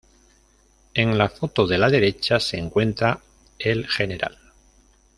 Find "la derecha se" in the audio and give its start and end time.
1.77-2.57